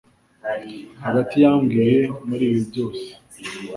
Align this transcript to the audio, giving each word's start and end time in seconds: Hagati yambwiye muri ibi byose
Hagati 1.05 1.35
yambwiye 1.43 1.99
muri 2.27 2.43
ibi 2.49 2.61
byose 2.69 3.07